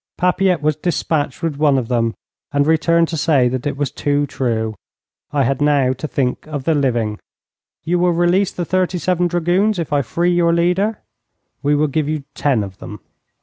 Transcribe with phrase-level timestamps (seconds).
[0.17, 2.15] Papilette was dispatched with one of them,
[2.51, 4.73] and returned to say that it was too true.
[5.31, 7.19] I had now to think of the living.
[7.83, 11.03] 'You will release the thirty seven dragoons if I free your leader?'
[11.61, 12.99] 'We will give you ten of them.'